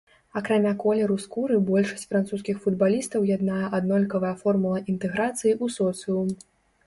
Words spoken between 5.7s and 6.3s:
соцыум.